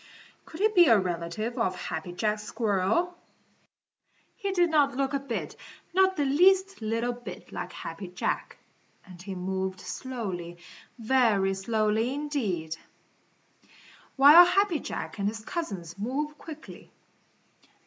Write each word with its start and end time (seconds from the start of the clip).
Could 0.45 0.61
he 0.61 0.67
be 0.69 0.87
a 0.87 0.97
relative 0.97 1.59
of 1.59 1.75
Happy 1.75 2.11
Jack 2.11 2.39
Squirrel? 2.39 3.15
He 4.35 4.51
didn't 4.51 4.97
look 4.97 5.13
a 5.13 5.19
bit, 5.19 5.55
not 5.93 6.15
the 6.17 6.25
least 6.25 6.81
little 6.81 7.13
bit 7.13 7.51
like 7.51 7.71
Happy 7.71 8.07
Jack. 8.07 8.57
And 9.05 9.21
he 9.21 9.35
moved 9.35 9.79
slowly, 9.79 10.57
very 10.97 11.53
slowly, 11.53 12.15
indeed, 12.15 12.77
while 14.15 14.43
Happy 14.43 14.79
Jack 14.79 15.19
and 15.19 15.27
his 15.27 15.45
cousins 15.45 15.99
move 15.99 16.35
quickly. 16.39 16.89